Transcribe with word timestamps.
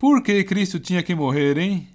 Por 0.00 0.22
que 0.22 0.42
Cristo 0.44 0.80
tinha 0.80 1.02
que 1.02 1.14
morrer, 1.14 1.58
hein? 1.58 1.86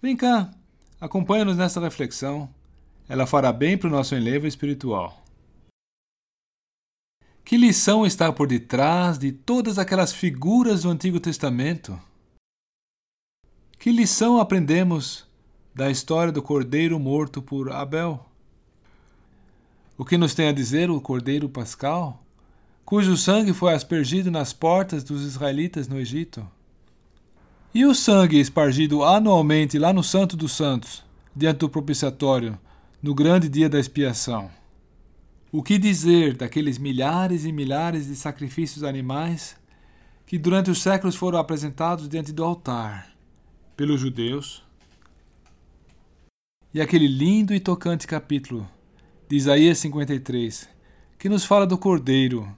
Vem 0.00 0.16
cá, 0.16 0.50
acompanha-nos 0.98 1.54
nesta 1.54 1.78
reflexão. 1.78 2.48
Ela 3.06 3.26
fará 3.26 3.52
bem 3.52 3.76
para 3.76 3.88
o 3.88 3.90
nosso 3.90 4.14
enlevo 4.14 4.46
espiritual. 4.46 5.22
Que 7.44 7.58
lição 7.58 8.06
está 8.06 8.32
por 8.32 8.46
detrás 8.46 9.18
de 9.18 9.32
todas 9.32 9.78
aquelas 9.78 10.14
figuras 10.14 10.84
do 10.84 10.88
Antigo 10.88 11.20
Testamento? 11.20 12.00
Que 13.78 13.92
lição 13.92 14.40
aprendemos 14.40 15.26
da 15.74 15.90
história 15.90 16.32
do 16.32 16.40
cordeiro 16.40 16.98
morto 16.98 17.42
por 17.42 17.70
Abel? 17.70 18.24
O 19.98 20.06
que 20.06 20.16
nos 20.16 20.32
tem 20.32 20.48
a 20.48 20.52
dizer 20.52 20.90
o 20.90 21.02
cordeiro 21.02 21.50
pascal, 21.50 22.24
cujo 22.82 23.14
sangue 23.14 23.52
foi 23.52 23.74
aspergido 23.74 24.30
nas 24.30 24.54
portas 24.54 25.04
dos 25.04 25.22
israelitas 25.22 25.86
no 25.86 26.00
Egito? 26.00 26.55
E 27.76 27.84
o 27.84 27.94
sangue 27.94 28.40
espargido 28.40 29.04
anualmente 29.04 29.78
lá 29.78 29.92
no 29.92 30.02
Santo 30.02 30.34
dos 30.34 30.52
Santos, 30.52 31.04
diante 31.36 31.58
do 31.58 31.68
propiciatório, 31.68 32.58
no 33.02 33.14
grande 33.14 33.50
dia 33.50 33.68
da 33.68 33.78
expiação? 33.78 34.50
O 35.52 35.62
que 35.62 35.76
dizer 35.76 36.34
daqueles 36.34 36.78
milhares 36.78 37.44
e 37.44 37.52
milhares 37.52 38.06
de 38.06 38.16
sacrifícios 38.16 38.82
animais 38.82 39.58
que 40.24 40.38
durante 40.38 40.70
os 40.70 40.80
séculos 40.80 41.16
foram 41.16 41.38
apresentados 41.38 42.08
diante 42.08 42.32
do 42.32 42.42
altar 42.42 43.14
pelos 43.76 44.00
judeus? 44.00 44.64
E 46.72 46.80
aquele 46.80 47.06
lindo 47.06 47.52
e 47.52 47.60
tocante 47.60 48.06
capítulo 48.06 48.66
de 49.28 49.36
Isaías 49.36 49.76
53, 49.76 50.66
que 51.18 51.28
nos 51.28 51.44
fala 51.44 51.66
do 51.66 51.76
cordeiro, 51.76 52.48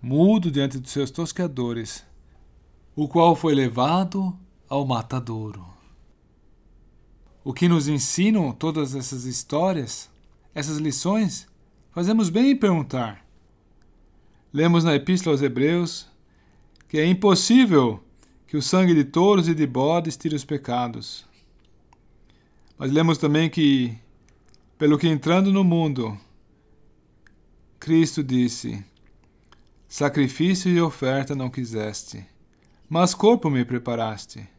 mudo 0.00 0.50
diante 0.50 0.78
dos 0.78 0.92
seus 0.92 1.10
tosqueadores, 1.10 2.06
o 2.94 3.06
qual 3.06 3.36
foi 3.36 3.54
levado 3.54 4.34
ao 4.68 4.86
matadouro. 4.86 5.64
O 7.44 7.52
que 7.52 7.68
nos 7.68 7.88
ensinam 7.88 8.52
todas 8.52 8.94
essas 8.94 9.24
histórias, 9.24 10.10
essas 10.54 10.78
lições? 10.78 11.46
Fazemos 11.92 12.28
bem 12.28 12.50
em 12.50 12.56
perguntar. 12.56 13.24
Lemos 14.52 14.84
na 14.84 14.94
Epístola 14.94 15.34
aos 15.34 15.42
Hebreus 15.42 16.08
que 16.88 16.98
é 16.98 17.06
impossível 17.06 18.02
que 18.46 18.56
o 18.56 18.62
sangue 18.62 18.94
de 18.94 19.04
touros 19.04 19.48
e 19.48 19.54
de 19.54 19.66
bodes 19.66 20.16
tire 20.16 20.36
os 20.36 20.44
pecados. 20.44 21.26
Mas 22.78 22.92
lemos 22.92 23.18
também 23.18 23.50
que, 23.50 23.96
pelo 24.78 24.98
que 24.98 25.08
entrando 25.08 25.52
no 25.52 25.64
mundo, 25.64 26.18
Cristo 27.80 28.22
disse: 28.22 28.84
Sacrifício 29.88 30.70
e 30.70 30.80
oferta 30.80 31.34
não 31.34 31.50
quiseste, 31.50 32.24
mas 32.88 33.14
corpo 33.14 33.50
me 33.50 33.64
preparaste. 33.64 34.55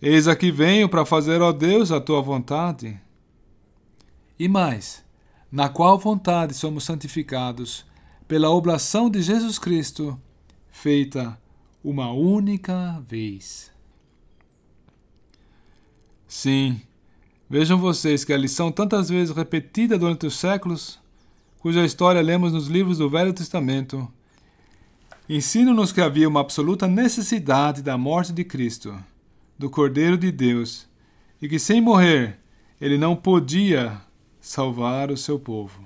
Eis 0.00 0.28
aqui 0.28 0.52
venho 0.52 0.88
para 0.88 1.04
fazer, 1.04 1.42
ó 1.42 1.50
Deus, 1.50 1.90
a 1.90 2.00
tua 2.00 2.22
vontade. 2.22 3.00
E 4.38 4.46
mais, 4.46 5.04
na 5.50 5.68
qual 5.68 5.98
vontade 5.98 6.54
somos 6.54 6.84
santificados 6.84 7.84
pela 8.28 8.48
oblação 8.48 9.10
de 9.10 9.20
Jesus 9.20 9.58
Cristo, 9.58 10.20
feita 10.70 11.36
uma 11.82 12.12
única 12.12 13.02
vez. 13.08 13.72
Sim, 16.28 16.80
vejam 17.50 17.76
vocês 17.78 18.24
que 18.24 18.32
a 18.32 18.36
lição 18.36 18.70
tantas 18.70 19.08
vezes 19.08 19.34
repetida 19.34 19.98
durante 19.98 20.26
os 20.26 20.36
séculos, 20.36 21.00
cuja 21.58 21.84
história 21.84 22.22
lemos 22.22 22.52
nos 22.52 22.68
livros 22.68 22.98
do 22.98 23.10
Velho 23.10 23.32
Testamento, 23.32 24.06
ensina-nos 25.28 25.90
que 25.90 26.00
havia 26.00 26.28
uma 26.28 26.40
absoluta 26.40 26.86
necessidade 26.86 27.82
da 27.82 27.98
morte 27.98 28.32
de 28.32 28.44
Cristo, 28.44 28.94
do 29.58 29.68
Cordeiro 29.68 30.16
de 30.16 30.30
Deus, 30.30 30.88
e 31.42 31.48
que 31.48 31.58
sem 31.58 31.80
morrer 31.80 32.38
ele 32.80 32.96
não 32.96 33.16
podia 33.16 34.00
salvar 34.40 35.10
o 35.10 35.16
seu 35.16 35.38
povo. 35.38 35.84